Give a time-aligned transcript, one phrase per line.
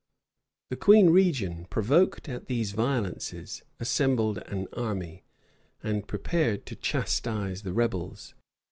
[0.71, 5.25] The queen regent, provoked at these violences, assembled an army,
[5.83, 8.33] and prepared to chastise the rebels.